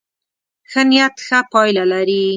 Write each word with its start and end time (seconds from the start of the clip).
ښه 0.71 0.81
نيت 0.89 1.15
ښه 1.25 1.39
پایله 1.51 1.83
لري. 1.93 2.23